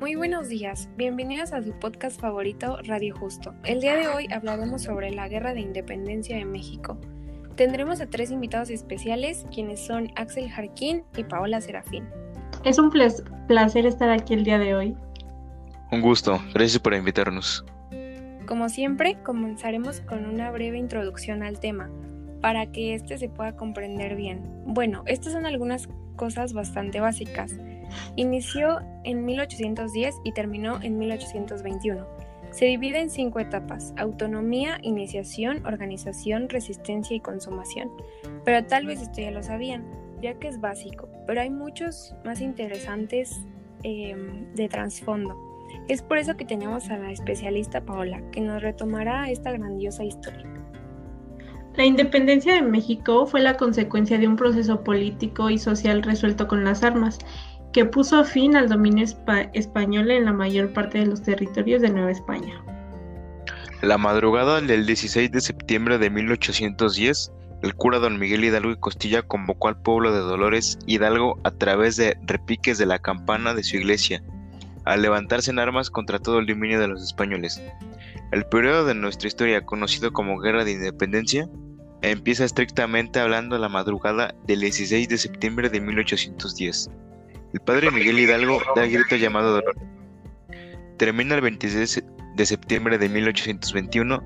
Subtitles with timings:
[0.00, 3.52] Muy buenos días, bienvenidos a su podcast favorito Radio Justo.
[3.64, 6.96] El día de hoy hablaremos sobre la Guerra de Independencia de México.
[7.56, 12.08] Tendremos a tres invitados especiales, quienes son Axel Jarquín y Paola Serafín.
[12.64, 12.90] Es un
[13.48, 14.96] placer estar aquí el día de hoy.
[15.90, 17.64] Un gusto, gracias por invitarnos.
[18.46, 21.90] Como siempre, comenzaremos con una breve introducción al tema,
[22.40, 24.42] para que éste se pueda comprender bien.
[24.64, 27.56] Bueno, estas son algunas cosas bastante básicas.
[28.16, 32.06] Inició en 1810 y terminó en 1821.
[32.50, 37.90] Se divide en cinco etapas, autonomía, iniciación, organización, resistencia y consumación.
[38.44, 39.84] Pero tal vez esto ya lo sabían,
[40.22, 43.40] ya que es básico, pero hay muchos más interesantes
[43.82, 45.36] em, de trasfondo.
[45.88, 50.57] Es por eso que tenemos a la especialista Paola, que nos retomará esta grandiosa historia.
[51.78, 56.64] La independencia de México fue la consecuencia de un proceso político y social resuelto con
[56.64, 57.20] las armas,
[57.72, 59.06] que puso fin al dominio
[59.52, 62.60] español en la mayor parte de los territorios de Nueva España.
[63.80, 67.30] La madrugada del 16 de septiembre de 1810,
[67.62, 71.96] el cura don Miguel Hidalgo y Costilla convocó al pueblo de Dolores Hidalgo a través
[71.96, 74.20] de repiques de la campana de su iglesia,
[74.84, 77.62] a levantarse en armas contra todo el dominio de los españoles.
[78.32, 81.48] El periodo de nuestra historia, conocido como Guerra de Independencia,
[82.02, 86.90] Empieza estrictamente hablando la madrugada del 16 de septiembre de 1810.
[87.54, 89.74] El padre Miguel Hidalgo da el grito llamado dolor.
[90.96, 92.04] Termina el 26
[92.36, 94.22] de septiembre de 1821,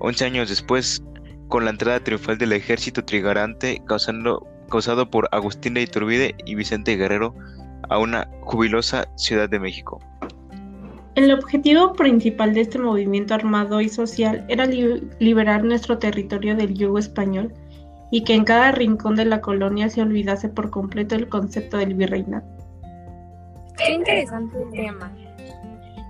[0.00, 1.02] 11 años después,
[1.48, 6.96] con la entrada triunfal del ejército trigarante causando, causado por Agustín de Iturbide y Vicente
[6.96, 7.36] Guerrero
[7.88, 10.00] a una jubilosa Ciudad de México.
[11.14, 16.98] El objetivo principal de este movimiento armado y social era liberar nuestro territorio del yugo
[16.98, 17.52] español
[18.10, 21.94] y que en cada rincón de la colonia se olvidase por completo el concepto del
[21.94, 22.46] virreinato.
[23.76, 25.12] Qué interesante tema.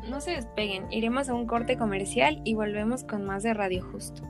[0.09, 4.23] No se despeguen, iremos a un corte comercial y volvemos con más de Radio Justo.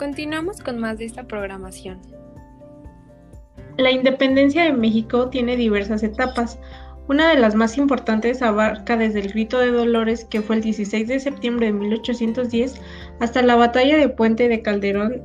[0.00, 2.00] Continuamos con más de esta programación.
[3.76, 6.58] La independencia de México tiene diversas etapas.
[7.06, 11.06] Una de las más importantes abarca desde el Grito de Dolores, que fue el 16
[11.06, 12.80] de septiembre de 1810,
[13.20, 15.22] hasta la batalla de Puente de Calderón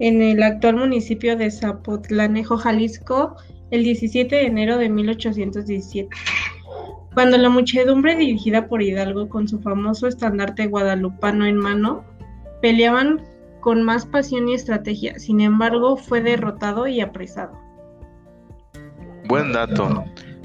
[0.00, 3.36] en el actual municipio de Zapotlanejo, Jalisco,
[3.70, 6.14] el 17 de enero de 1817.
[7.14, 12.04] Cuando la muchedumbre dirigida por Hidalgo con su famoso estandarte guadalupano en mano
[12.60, 13.22] peleaban
[13.60, 17.58] con más pasión y estrategia, sin embargo fue derrotado y apresado.
[19.28, 20.04] Buen dato.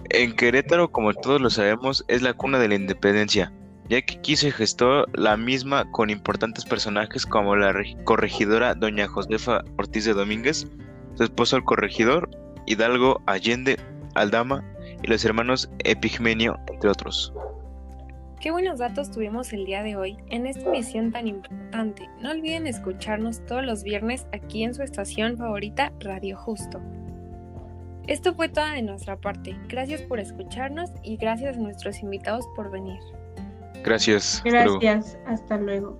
[0.09, 3.51] En Querétaro, como todos lo sabemos, es la cuna de la independencia,
[3.89, 9.61] ya que aquí se gestó la misma con importantes personajes como la corregidora doña Josefa
[9.77, 10.67] Ortiz de Domínguez,
[11.15, 12.29] su esposo el corregidor,
[12.65, 13.77] Hidalgo Allende
[14.15, 14.63] Aldama
[15.03, 17.33] y los hermanos Epigmenio, entre otros.
[18.45, 22.07] Qué buenos datos tuvimos el día de hoy en esta emisión tan importante.
[22.21, 26.79] No olviden escucharnos todos los viernes aquí en su estación favorita Radio Justo.
[28.05, 29.57] Esto fue toda de nuestra parte.
[29.67, 32.99] Gracias por escucharnos y gracias a nuestros invitados por venir.
[33.83, 34.43] Gracias.
[34.45, 35.17] Gracias.
[35.25, 35.99] Hasta luego.